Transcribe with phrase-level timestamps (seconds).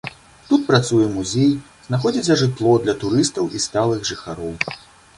[0.51, 1.51] Тут працуе музей,
[1.89, 4.53] знаходзіцца жытло для турыстаў і сталых жыхароў.